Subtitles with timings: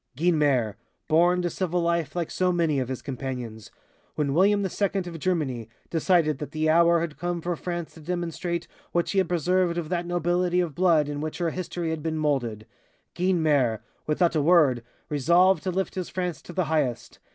[0.17, 0.77] "Guynemer,
[1.07, 3.69] born to civil life like so many of his companions,
[4.15, 8.67] when William II of Germany decided that the hour had come for France to demonstrate
[8.93, 12.17] what she had preserved of that nobility of blood in which her history had been
[12.17, 12.65] moulded
[13.13, 17.19] Guynemer, without a word, resolved to lift his France to the highest!